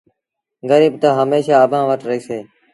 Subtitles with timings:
[0.69, 2.45] گريٚب تا هميشآ اڀآنٚ وٽ رهيٚسينٚ